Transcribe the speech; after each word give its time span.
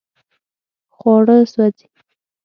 خواړه 0.95 1.37
سوځي 1.51 1.85